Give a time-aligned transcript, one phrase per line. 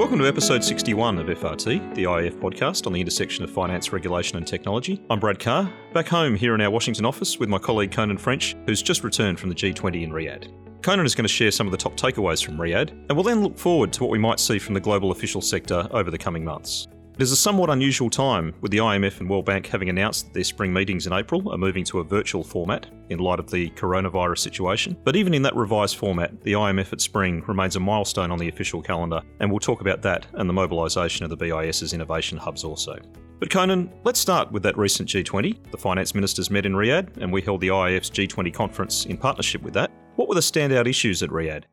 [0.00, 4.38] Welcome to episode 61 of FRT, the IIF podcast on the intersection of finance, regulation,
[4.38, 4.98] and technology.
[5.10, 8.56] I'm Brad Carr, back home here in our Washington office with my colleague Conan French,
[8.64, 10.50] who's just returned from the G20 in Riyadh.
[10.82, 13.42] Conan is going to share some of the top takeaways from Riyadh, and we'll then
[13.42, 16.46] look forward to what we might see from the global official sector over the coming
[16.46, 16.88] months.
[17.20, 20.32] It is a somewhat unusual time, with the IMF and World Bank having announced that
[20.32, 23.68] their spring meetings in April are moving to a virtual format in light of the
[23.72, 24.96] coronavirus situation.
[25.04, 28.48] But even in that revised format, the IMF at spring remains a milestone on the
[28.48, 32.64] official calendar, and we'll talk about that and the mobilisation of the BIS's innovation hubs
[32.64, 32.96] also.
[33.38, 35.72] But Conan, let's start with that recent G20.
[35.72, 39.60] The finance ministers met in Riyadh, and we held the IIF's G20 conference in partnership
[39.60, 39.90] with that.
[40.16, 41.64] What were the standout issues at Riyadh?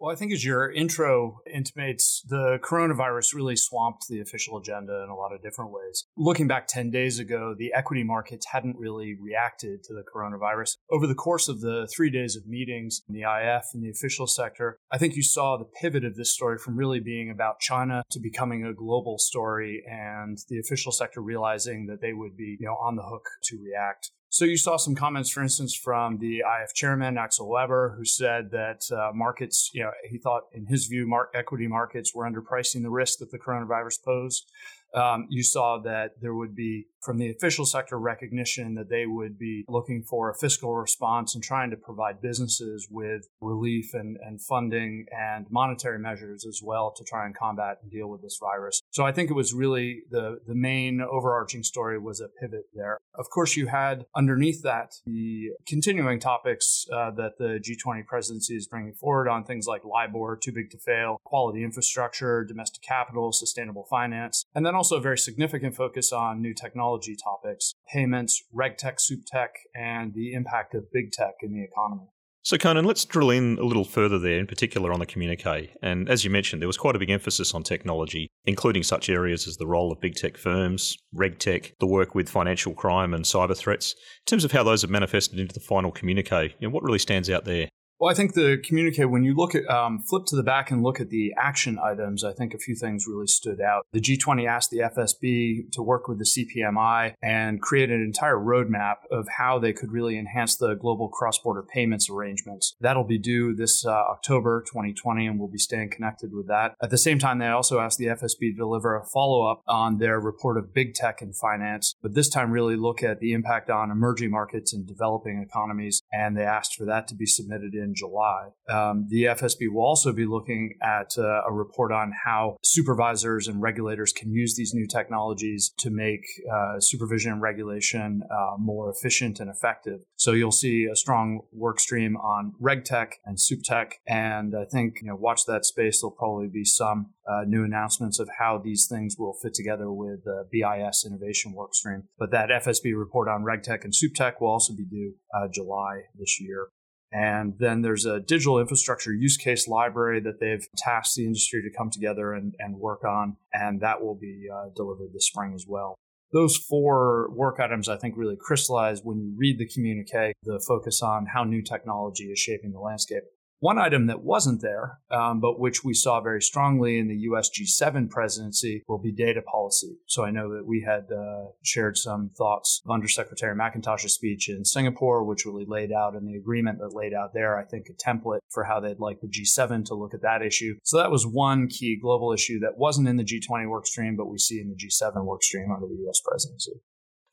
[0.00, 5.10] Well, I think as your intro intimates, the coronavirus really swamped the official agenda in
[5.10, 6.06] a lot of different ways.
[6.16, 10.78] Looking back 10 days ago, the equity markets hadn't really reacted to the coronavirus.
[10.90, 14.26] Over the course of the three days of meetings in the IF and the official
[14.26, 18.02] sector, I think you saw the pivot of this story from really being about China
[18.10, 22.64] to becoming a global story and the official sector realizing that they would be, you
[22.64, 24.12] know, on the hook to react.
[24.32, 28.52] So you saw some comments, for instance, from the IF chairman Axel Weber, who said
[28.52, 32.90] that uh, markets, you know, he thought in his view, equity markets were underpricing the
[32.90, 34.48] risk that the coronavirus posed.
[34.94, 39.36] Um, you saw that there would be from the official sector recognition that they would
[39.36, 44.40] be looking for a fiscal response and trying to provide businesses with relief and, and
[44.40, 48.79] funding and monetary measures as well to try and combat and deal with this virus.
[48.92, 52.98] So I think it was really the, the main overarching story was a pivot there.
[53.14, 58.66] Of course, you had underneath that the continuing topics uh, that the G20 presidency is
[58.66, 63.86] bringing forward on things like LIBOR, too big to fail, quality infrastructure, domestic capital, sustainable
[63.88, 69.50] finance, and then also a very significant focus on new technology topics, payments, regtech, suptech,
[69.74, 72.08] and the impact of big tech in the economy.
[72.42, 75.70] So, Conan, let's drill in a little further there, in particular on the communique.
[75.82, 79.46] And as you mentioned, there was quite a big emphasis on technology, including such areas
[79.46, 83.56] as the role of big tech firms, regtech, the work with financial crime and cyber
[83.56, 83.92] threats.
[83.92, 86.98] In terms of how those have manifested into the final communique, you know, what really
[86.98, 87.68] stands out there?
[88.00, 90.82] Well, I think the communique, when you look at, um, flip to the back and
[90.82, 93.84] look at the action items, I think a few things really stood out.
[93.92, 98.94] The G20 asked the FSB to work with the CPMI and create an entire roadmap
[99.10, 102.74] of how they could really enhance the global cross border payments arrangements.
[102.80, 106.76] That'll be due this uh, October 2020, and we'll be staying connected with that.
[106.82, 109.98] At the same time, they also asked the FSB to deliver a follow up on
[109.98, 113.68] their report of big tech and finance, but this time really look at the impact
[113.68, 116.00] on emerging markets and developing economies.
[116.10, 118.48] And they asked for that to be submitted in in July.
[118.68, 123.60] Um, the FSB will also be looking at uh, a report on how supervisors and
[123.60, 129.40] regulators can use these new technologies to make uh, supervision and regulation uh, more efficient
[129.40, 130.00] and effective.
[130.16, 135.08] So you'll see a strong work stream on RegTech and SupTech, and I think you
[135.08, 136.00] know watch that space.
[136.00, 140.24] There'll probably be some uh, new announcements of how these things will fit together with
[140.24, 142.04] the BIS innovation workstream.
[142.18, 146.40] But that FSB report on RegTech and SupTech will also be due uh, July this
[146.40, 146.68] year.
[147.12, 151.76] And then there's a digital infrastructure use case library that they've tasked the industry to
[151.76, 155.66] come together and, and work on, and that will be uh, delivered this spring as
[155.66, 155.96] well.
[156.32, 161.02] Those four work items, I think, really crystallize when you read the communique, the focus
[161.02, 163.24] on how new technology is shaping the landscape.
[163.60, 167.50] One item that wasn't there, um, but which we saw very strongly in the US
[167.50, 169.98] G7 presidency, will be data policy.
[170.06, 174.64] So I know that we had uh, shared some thoughts of Undersecretary McIntosh's speech in
[174.64, 177.92] Singapore, which really laid out in the agreement that laid out there, I think, a
[177.92, 180.76] template for how they'd like the G7 to look at that issue.
[180.82, 184.38] So that was one key global issue that wasn't in the G20 workstream, but we
[184.38, 186.80] see in the G7 workstream under the US presidency.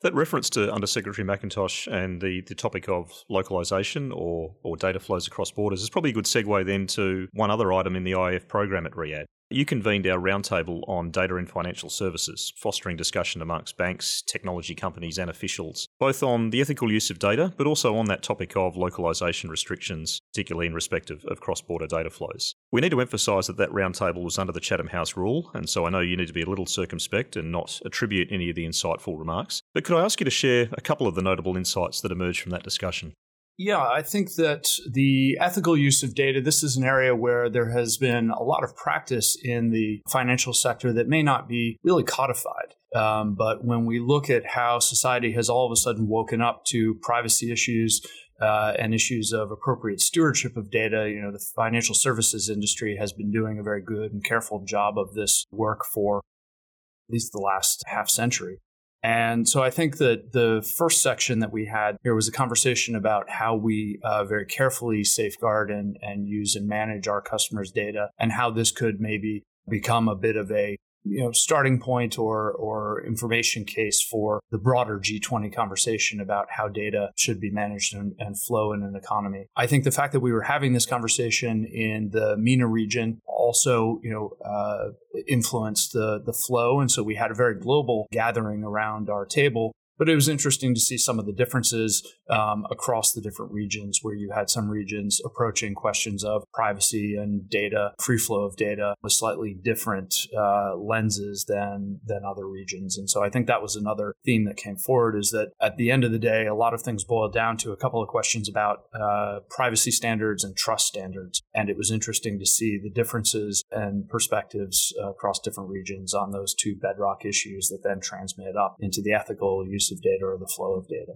[0.02, 5.26] That reference to Undersecretary McIntosh and the, the topic of localization or, or data flows
[5.26, 8.46] across borders is probably a good segue then to one other item in the IIF
[8.46, 9.24] program at Riyadh.
[9.50, 15.16] You convened our roundtable on data in financial services, fostering discussion amongst banks, technology companies,
[15.16, 18.76] and officials, both on the ethical use of data, but also on that topic of
[18.76, 22.56] localization restrictions, particularly in respect of, of cross border data flows.
[22.70, 25.86] We need to emphasise that that roundtable was under the Chatham House rule, and so
[25.86, 28.66] I know you need to be a little circumspect and not attribute any of the
[28.66, 29.62] insightful remarks.
[29.72, 32.42] But could I ask you to share a couple of the notable insights that emerged
[32.42, 33.14] from that discussion?
[33.60, 37.70] Yeah, I think that the ethical use of data, this is an area where there
[37.70, 42.04] has been a lot of practice in the financial sector that may not be really
[42.04, 42.74] codified.
[42.94, 46.64] Um, but when we look at how society has all of a sudden woken up
[46.66, 48.00] to privacy issues,
[48.40, 51.10] uh, and issues of appropriate stewardship of data.
[51.10, 54.98] You know, the financial services industry has been doing a very good and careful job
[54.98, 58.58] of this work for at least the last half century.
[59.02, 62.96] And so I think that the first section that we had here was a conversation
[62.96, 68.10] about how we uh, very carefully safeguard and, and use and manage our customers' data
[68.18, 72.52] and how this could maybe become a bit of a you know starting point or
[72.52, 78.14] or information case for the broader G20 conversation about how data should be managed and,
[78.18, 79.46] and, flow in an economy.
[79.56, 84.00] I think the fact that we were having this conversation in the MENA region also
[84.02, 84.90] you know uh,
[85.28, 89.72] influenced the the flow, and so we had a very global gathering around our table.
[89.98, 94.00] But it was interesting to see some of the differences um, across the different regions,
[94.02, 98.94] where you had some regions approaching questions of privacy and data, free flow of data,
[99.02, 102.98] with slightly different uh, lenses than than other regions.
[102.98, 105.90] And so I think that was another theme that came forward is that at the
[105.90, 108.48] end of the day, a lot of things boiled down to a couple of questions
[108.48, 111.42] about uh, privacy standards and trust standards.
[111.54, 116.32] And it was interesting to see the differences and perspectives uh, across different regions on
[116.32, 120.38] those two bedrock issues that then transmitted up into the ethical use of data or
[120.38, 121.14] the flow of data.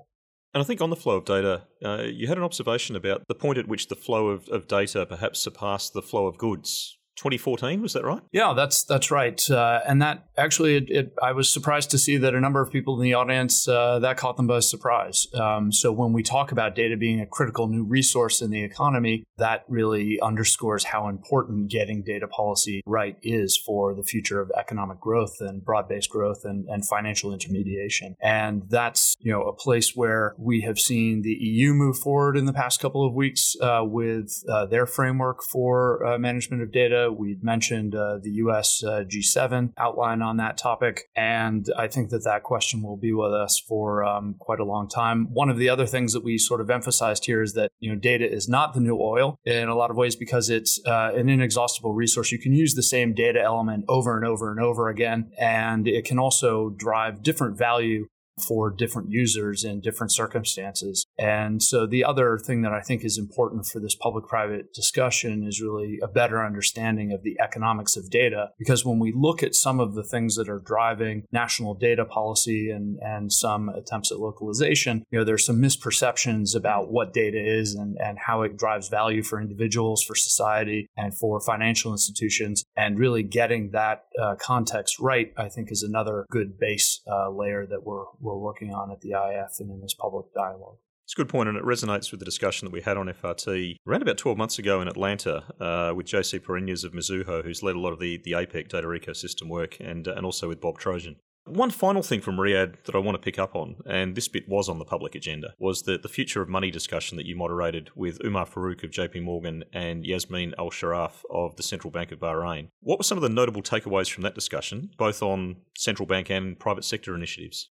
[0.55, 3.35] And I think on the flow of data, uh, you had an observation about the
[3.35, 6.99] point at which the flow of, of data perhaps surpassed the flow of goods.
[7.23, 8.21] 2014 was that right?
[8.33, 9.41] Yeah that's that's right.
[9.49, 12.71] Uh, and that actually it, it, i was surprised to see that a number of
[12.71, 15.29] people in the audience uh, that caught them by surprise.
[15.35, 19.25] Um, so when we talk about data being a critical new resource in the economy
[19.39, 24.99] that really underscores how important getting data policy right is for the future of economic
[25.01, 28.17] growth and broad-based growth and, and financial intermediation.
[28.21, 32.47] And that's you know a place where we have seen the eu move forward in
[32.47, 37.12] the past couple of weeks uh, with uh, their framework for uh, management of data
[37.19, 41.09] We'd mentioned uh, the US uh, G7 outline on that topic.
[41.17, 44.89] And I think that that question will be with us for um, quite a long
[44.89, 45.29] time.
[45.33, 47.99] One of the other things that we sort of emphasized here is that you know
[47.99, 51.29] data is not the new oil in a lot of ways because it's uh, an
[51.29, 52.33] inexhaustible resource.
[52.33, 56.05] You can use the same data element over and over and over again, and it
[56.05, 58.07] can also drive different value
[58.41, 61.05] for different users in different circumstances.
[61.19, 65.45] And so the other thing that I think is important for this public private discussion
[65.47, 68.51] is really a better understanding of the economics of data.
[68.59, 72.71] Because when we look at some of the things that are driving national data policy
[72.71, 77.75] and, and some attempts at localization, you know, there's some misperceptions about what data is
[77.75, 82.65] and, and how it drives value for individuals, for society, and for financial institutions.
[82.77, 87.67] And really getting that uh, context right, I think, is another good base uh, layer
[87.67, 90.79] that we're, we're working on at the IF and in this public dialogue.
[91.05, 93.77] It's a good point, and it resonates with the discussion that we had on FRT
[93.87, 97.75] around about 12 months ago in Atlanta uh, with JC Parinas of Mizuho, who's led
[97.75, 100.79] a lot of the, the APEC data ecosystem work, and, uh, and also with Bob
[100.79, 101.17] Trojan.
[101.45, 104.49] One final thing from Riyadh that I want to pick up on, and this bit
[104.49, 107.91] was on the public agenda, was the, the future of money discussion that you moderated
[107.97, 112.21] with Umar Farooq of JP Morgan and Yasmin Al Sharaf of the Central Bank of
[112.21, 112.69] Bahrain.
[112.81, 116.57] What were some of the notable takeaways from that discussion, both on central bank and
[116.61, 117.71] private sector initiatives?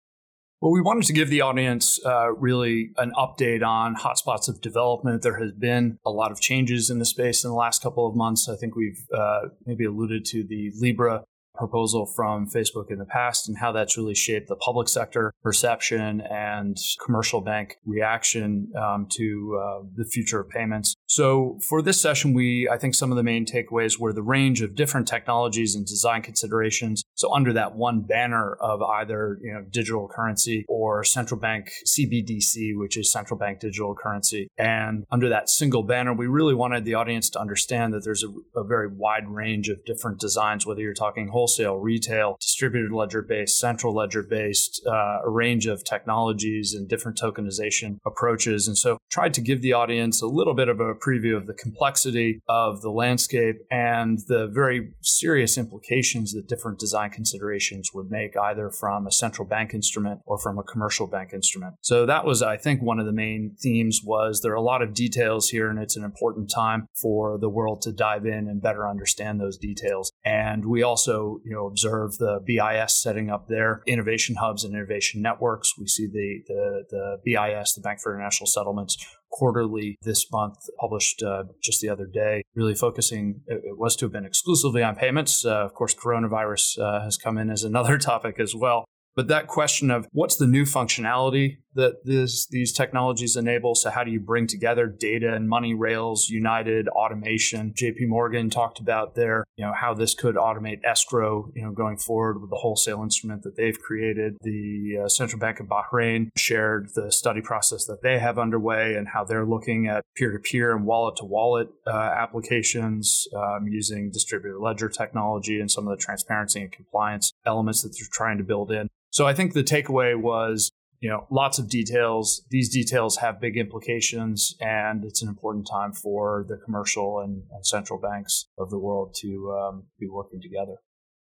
[0.65, 5.21] Well, we wanted to give the audience uh, really an update on hotspots of development.
[5.21, 8.17] There has been a lot of changes in the space in the last couple of
[8.17, 8.49] months.
[8.49, 13.49] I think we've uh, maybe alluded to the Libra proposal from Facebook in the past
[13.49, 19.61] and how that's really shaped the public sector perception and commercial bank reaction um, to
[19.63, 20.95] uh, the future of payments.
[21.07, 24.63] So for this session, we I think some of the main takeaways were the range
[24.63, 27.05] of different technologies and design considerations.
[27.15, 32.77] So under that one banner of either you know digital currency or central bank CBDC,
[32.77, 36.95] which is central bank digital currency, and under that single banner, we really wanted the
[36.95, 40.95] audience to understand that there's a, a very wide range of different designs, whether you're
[40.95, 46.73] talking whole wholesale, retail, distributed ledger based, central ledger based, uh, a range of technologies
[46.73, 48.67] and different tokenization approaches.
[48.67, 51.53] And so tried to give the audience a little bit of a preview of the
[51.53, 58.39] complexity of the landscape and the very serious implications that different design considerations would make
[58.39, 61.75] either from a central bank instrument or from a commercial bank instrument.
[61.83, 64.81] So that was, I think, one of the main themes was there are a lot
[64.81, 68.63] of details here and it's an important time for the world to dive in and
[68.63, 70.11] better understand those details.
[70.25, 75.23] And we also you know observe the BIS setting up their innovation hubs and innovation
[75.23, 75.75] networks.
[75.79, 78.97] We see the the, the BIS, the Bank for International Settlements,
[79.35, 84.13] quarterly this month, published uh, just the other day, really focusing, it was to have
[84.13, 85.45] been exclusively on payments.
[85.45, 88.85] Uh, of course, coronavirus uh, has come in as another topic as well.
[89.17, 93.75] But that question of what's the new functionality that this, these technologies enable.
[93.75, 97.73] So how do you bring together data and money rails, United, automation?
[97.73, 101.97] JP Morgan talked about their, you know, how this could automate escrow, you know, going
[101.97, 104.37] forward with the wholesale instrument that they've created.
[104.43, 109.09] The uh, Central Bank of Bahrain shared the study process that they have underway and
[109.09, 115.71] how they're looking at peer-to-peer and wallet-to-wallet uh, applications um, using distributed ledger technology and
[115.71, 118.89] some of the transparency and compliance elements that they're trying to build in.
[119.11, 120.71] So I think the takeaway was
[121.05, 122.47] you know, lots of details.
[122.49, 127.67] These details have big implications, and it's an important time for the commercial and, and
[127.67, 130.77] central banks of the world to um, be working together.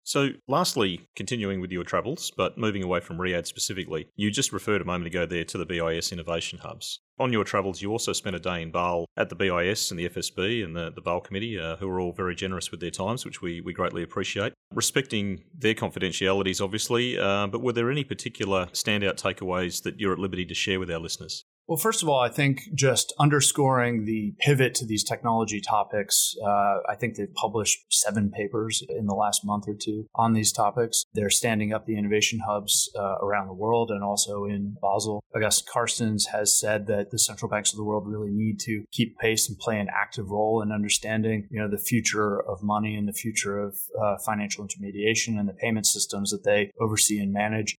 [0.07, 4.83] So, lastly, continuing with your travels, but moving away from Riyadh specifically, you just referred
[4.83, 7.01] a moment ago there to the BIS innovation hubs.
[7.19, 10.09] On your travels, you also spent a day in Basel at the BIS and the
[10.11, 13.25] FSB and the, the Basel Committee, uh, who are all very generous with their times,
[13.25, 14.53] which we, we greatly appreciate.
[14.75, 20.19] Respecting their confidentialities, obviously, uh, but were there any particular standout takeaways that you're at
[20.19, 21.44] liberty to share with our listeners?
[21.67, 26.35] Well, first of all, I think just underscoring the pivot to these technology topics.
[26.45, 30.53] Uh, I think they've published seven papers in the last month or two on these
[30.53, 31.05] topics.
[31.15, 35.25] They're standing up the innovation hubs uh, around the world and also in Basel.
[35.35, 39.19] Agustín Carstens has said that the central banks of the world really need to keep
[39.19, 43.09] pace and play an active role in understanding, you know, the future of money and
[43.09, 47.75] the future of uh, financial intermediation and the payment systems that they oversee and manage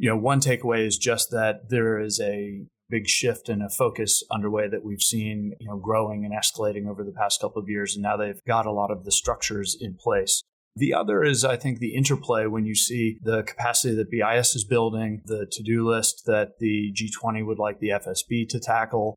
[0.00, 4.22] you know, one takeaway is just that there is a big shift and a focus
[4.30, 7.94] underway that we've seen, you know, growing and escalating over the past couple of years.
[7.94, 10.42] And now they've got a lot of the structures in place.
[10.76, 14.64] The other is, I think, the interplay when you see the capacity that BIS is
[14.64, 19.16] building, the to do list that the G20 would like the FSB to tackle,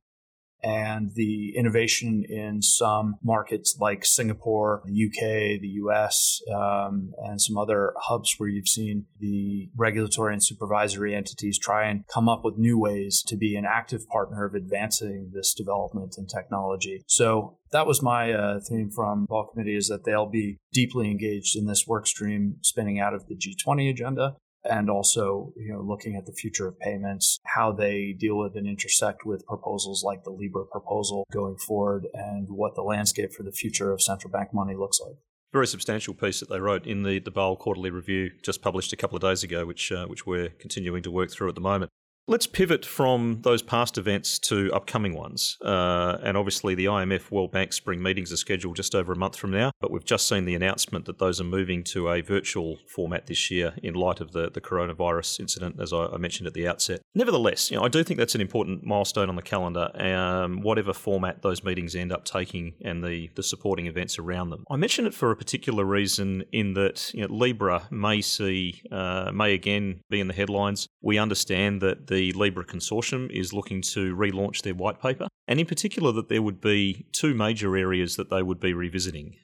[0.64, 7.58] and the innovation in some markets like Singapore, the UK, the US, um, and some
[7.58, 12.58] other hubs where you've seen the regulatory and supervisory entities try and come up with
[12.58, 17.04] new ways to be an active partner of advancing this development and technology.
[17.08, 21.56] So that was my uh, theme from Basel Committee is that they'll be deeply engaged
[21.56, 26.16] in this work stream spinning out of the G20 agenda and also you know looking
[26.16, 30.30] at the future of payments how they deal with and intersect with proposals like the
[30.30, 34.76] libra proposal going forward and what the landscape for the future of central bank money
[34.76, 35.16] looks like
[35.54, 38.96] very substantial piece that they wrote in the, the Basel Quarterly Review, just published a
[38.96, 41.92] couple of days ago, which uh, which we're continuing to work through at the moment.
[42.28, 45.58] Let's pivot from those past events to upcoming ones.
[45.60, 49.36] Uh, and obviously, the IMF World Bank spring meetings are scheduled just over a month
[49.36, 52.78] from now, but we've just seen the announcement that those are moving to a virtual
[52.88, 56.54] format this year in light of the, the coronavirus incident, as I, I mentioned at
[56.54, 57.02] the outset.
[57.16, 60.94] Nevertheless, you know, I do think that's an important milestone on the calendar, um, whatever
[60.94, 64.64] format those meetings end up taking and the, the supporting events around them.
[64.70, 69.32] I mention it for a particular reason in that you know, Libra may see, uh,
[69.34, 70.88] may again be in the headlines.
[71.02, 75.66] We understand that the Libra Consortium is looking to relaunch their white paper, and in
[75.66, 79.38] particular, that there would be two major areas that they would be revisiting.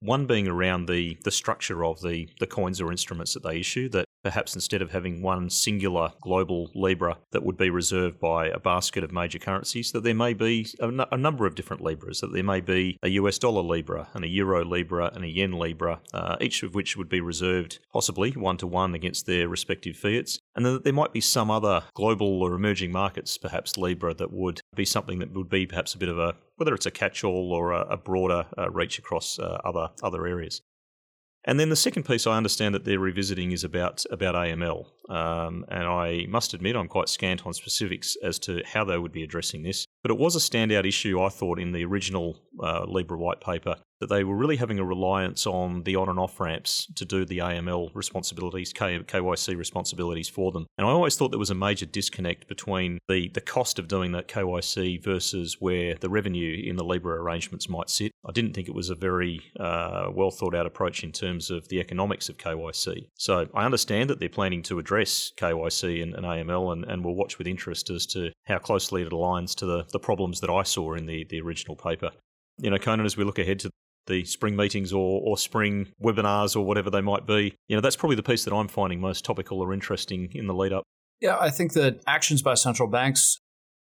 [0.00, 3.88] One being around the, the structure of the, the coins or instruments that they issue,
[3.90, 8.58] that perhaps instead of having one singular global Libra that would be reserved by a
[8.58, 12.20] basket of major currencies, that there may be a, n- a number of different Libras,
[12.20, 15.52] that there may be a US dollar Libra and a Euro Libra and a Yen
[15.52, 19.96] Libra, uh, each of which would be reserved possibly one to one against their respective
[19.96, 24.32] fiats, and then there might be some other global or emerging markets, perhaps Libra, that
[24.32, 27.22] would be something that would be perhaps a bit of a, whether it's a catch
[27.24, 30.62] all or a, a broader uh, reach across uh, other, other areas.
[31.44, 35.64] And then the second piece I understand that they're revisiting is about about AML, um,
[35.68, 39.22] and I must admit I'm quite scant on specifics as to how they would be
[39.22, 39.86] addressing this.
[40.02, 43.76] But it was a standout issue I thought in the original uh, Libra white paper
[44.00, 47.24] that they were really having a reliance on the on and off ramps to do
[47.24, 50.66] the AML responsibilities, KYC responsibilities for them.
[50.78, 54.12] And I always thought there was a major disconnect between the, the cost of doing
[54.12, 58.12] that KYC versus where the revenue in the Libra arrangements might sit.
[58.24, 61.68] I didn't think it was a very uh, well thought out approach in terms of
[61.68, 63.08] the economics of KYC.
[63.16, 67.14] So I understand that they're planning to address KYC and, and AML, and, and we'll
[67.14, 70.62] watch with interest as to how closely it aligns to the, the problems that I
[70.62, 72.10] saw in the, the original paper.
[72.58, 73.70] You know, Conan, as we look ahead to
[74.08, 77.54] the spring meetings or, or spring webinars or whatever they might be.
[77.68, 80.54] You know, that's probably the piece that I'm finding most topical or interesting in the
[80.54, 80.82] lead up.
[81.20, 83.38] Yeah, I think that actions by central banks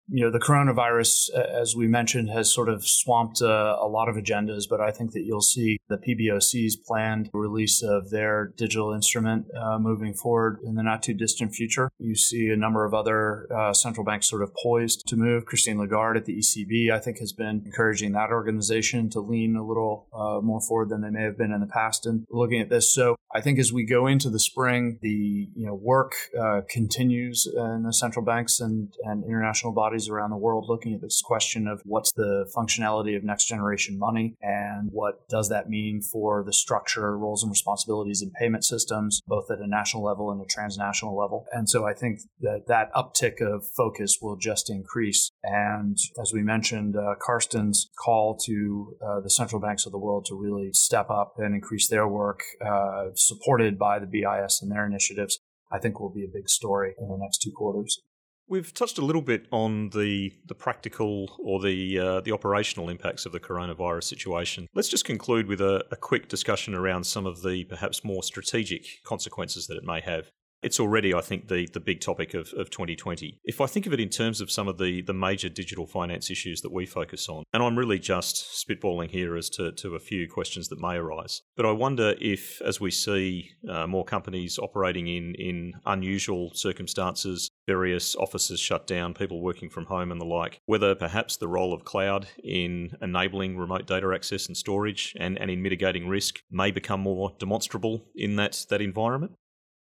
[0.10, 4.16] you know, the coronavirus, as we mentioned, has sort of swamped uh, a lot of
[4.16, 9.46] agendas, but I think that you'll see the PBOC's planned release of their digital instrument
[9.56, 11.90] uh, moving forward in the not too distant future.
[12.00, 15.46] You see a number of other uh, central banks sort of poised to move.
[15.46, 19.66] Christine Lagarde at the ECB, I think, has been encouraging that organization to lean a
[19.66, 22.70] little uh, more forward than they may have been in the past and looking at
[22.70, 22.94] this.
[22.94, 27.48] So I think as we go into the spring, the you know work uh, continues
[27.48, 31.22] in the central banks and, and international bodies bodies around the world looking at this
[31.22, 36.44] question of what's the functionality of next generation money and what does that mean for
[36.44, 40.46] the structure, roles, and responsibilities in payment systems, both at a national level and a
[40.46, 41.46] transnational level.
[41.52, 45.30] And so I think that that uptick of focus will just increase.
[45.44, 50.26] And as we mentioned, uh, Carsten's call to uh, the central banks of the world
[50.26, 54.88] to really step up and increase their work, uh, supported by the BIS and their
[54.88, 55.40] initiatives,
[55.72, 58.02] I think will be a big story in the next two quarters.
[58.48, 63.26] We've touched a little bit on the the practical or the uh, the operational impacts
[63.26, 64.68] of the coronavirus situation.
[64.74, 68.86] Let's just conclude with a, a quick discussion around some of the perhaps more strategic
[69.04, 70.30] consequences that it may have.
[70.64, 73.38] It's already, I think, the, the big topic of, of 2020.
[73.44, 76.32] If I think of it in terms of some of the, the major digital finance
[76.32, 80.00] issues that we focus on, and I'm really just spitballing here as to, to a
[80.00, 84.58] few questions that may arise, but I wonder if, as we see uh, more companies
[84.58, 90.26] operating in, in unusual circumstances, various offices shut down, people working from home and the
[90.26, 95.40] like, whether perhaps the role of cloud in enabling remote data access and storage and,
[95.40, 99.34] and in mitigating risk may become more demonstrable in that, that environment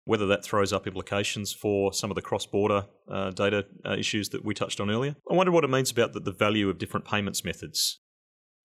[0.04, 4.30] whether that throws up implications for some of the cross border uh, data uh, issues
[4.30, 5.14] that we touched on earlier.
[5.30, 8.00] I wonder what it means about the, the, value of different payments methods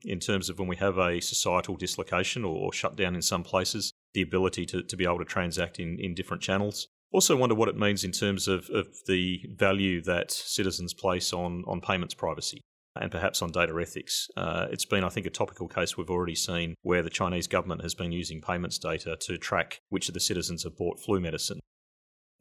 [0.03, 3.91] in terms of when we have a societal dislocation or, or shutdown in some places,
[4.13, 6.87] the ability to, to be able to transact in, in different channels.
[7.15, 11.63] Also, wonder what it means in terms of, of the value that citizens place on,
[11.65, 12.59] on payments privacy
[12.93, 14.27] and perhaps on data ethics.
[14.35, 17.83] Uh, it's been, I think, a topical case we've already seen where the Chinese government
[17.83, 21.61] has been using payments data to track which of the citizens have bought flu medicine.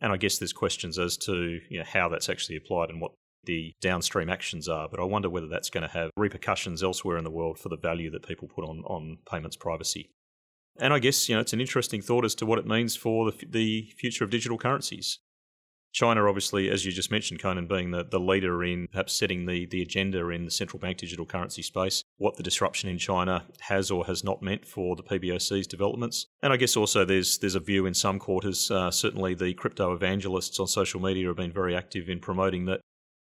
[0.00, 3.12] And I guess there's questions as to you know, how that's actually applied and what
[3.44, 7.22] the downstream actions are, but I wonder whether that's going to have repercussions elsewhere in
[7.22, 10.10] the world for the value that people put on, on payments privacy.
[10.78, 13.30] And I guess you know it's an interesting thought as to what it means for
[13.30, 15.18] the, the future of digital currencies.
[15.94, 19.64] China, obviously, as you just mentioned, Conan, being the, the leader in perhaps setting the,
[19.66, 23.92] the agenda in the central bank digital currency space, what the disruption in China has
[23.92, 26.26] or has not meant for the PBOC's developments.
[26.42, 29.94] And I guess also there's there's a view in some quarters, uh, certainly the crypto
[29.94, 32.80] evangelists on social media have been very active in promoting that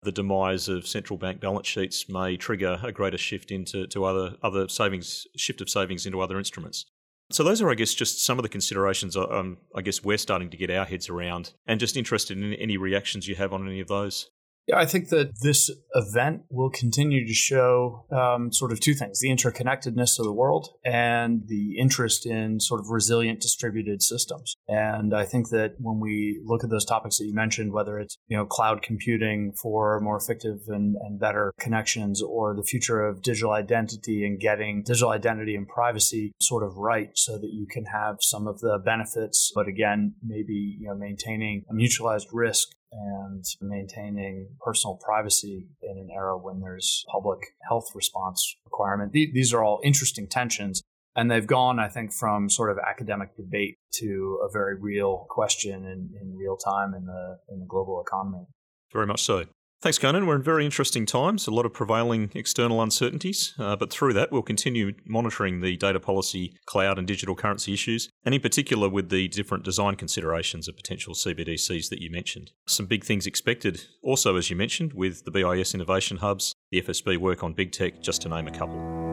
[0.03, 4.35] the demise of central bank balance sheets may trigger a greater shift into to other
[4.43, 6.85] other savings shift of savings into other instruments.
[7.31, 9.15] So those are, I guess, just some of the considerations.
[9.15, 12.53] Uh, um, I guess we're starting to get our heads around, and just interested in
[12.53, 14.29] any reactions you have on any of those.
[14.71, 19.19] Yeah, I think that this event will continue to show um, sort of two things
[19.19, 24.55] the interconnectedness of the world and the interest in sort of resilient distributed systems.
[24.69, 28.17] And I think that when we look at those topics that you mentioned, whether it's
[28.29, 33.21] you know cloud computing for more effective and, and better connections or the future of
[33.21, 37.83] digital identity and getting digital identity and privacy sort of right so that you can
[37.83, 43.45] have some of the benefits, but again, maybe you know maintaining a mutualized risk and
[43.61, 49.13] maintaining personal privacy in an era when there's public health response requirement.
[49.13, 50.81] These are all interesting tensions.
[51.15, 55.85] And they've gone, I think, from sort of academic debate to a very real question
[55.85, 58.45] in, in real time in the in the global economy.
[58.93, 59.45] Very much so.
[59.81, 60.27] Thanks, Conan.
[60.27, 64.31] We're in very interesting times, a lot of prevailing external uncertainties, uh, but through that,
[64.31, 69.09] we'll continue monitoring the data policy, cloud, and digital currency issues, and in particular with
[69.09, 72.51] the different design considerations of potential CBDCs that you mentioned.
[72.67, 77.17] Some big things expected, also, as you mentioned, with the BIS innovation hubs, the FSB
[77.17, 79.10] work on big tech, just to name a couple.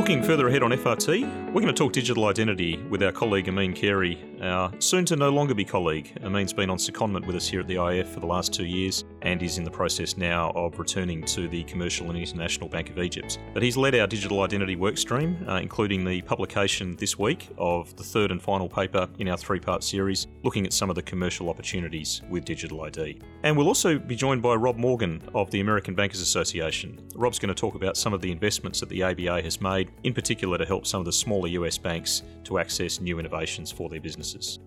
[0.00, 3.74] Looking further ahead on FRT, we're going to talk digital identity with our colleague Amin
[3.74, 6.10] Carey, our soon to no longer be colleague.
[6.22, 9.04] Amin's been on secondment with us here at the IF for the last two years
[9.20, 12.98] and is in the process now of returning to the Commercial and International Bank of
[12.98, 13.38] Egypt.
[13.52, 18.02] But he's led our digital identity workstream, uh, including the publication this week of the
[18.02, 21.50] third and final paper in our three part series, looking at some of the commercial
[21.50, 23.20] opportunities with digital ID.
[23.42, 27.06] And we'll also be joined by Rob Morgan of the American Bankers Association.
[27.14, 30.14] Rob's going to talk about some of the investments that the ABA has made in
[30.14, 34.00] particular to help some of the smaller US banks to access new innovations for their
[34.00, 34.58] businesses.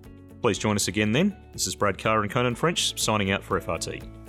[0.42, 1.36] Please join us again then.
[1.54, 4.23] This is Brad Carr and Conan French signing out for FRT.